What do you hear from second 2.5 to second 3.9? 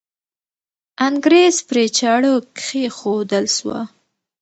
کښېښودل سوه.